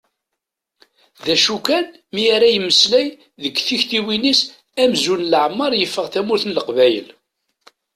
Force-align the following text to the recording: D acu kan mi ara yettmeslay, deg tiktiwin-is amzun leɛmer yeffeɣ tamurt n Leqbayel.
D 1.23 1.25
acu 1.33 1.57
kan 1.67 1.85
mi 2.13 2.23
ara 2.35 2.47
yettmeslay, 2.53 3.07
deg 3.41 3.55
tiktiwin-is 3.67 4.41
amzun 4.83 5.23
leɛmer 5.31 5.71
yeffeɣ 5.75 6.05
tamurt 6.13 6.43
n 6.45 6.55
Leqbayel. 6.57 7.09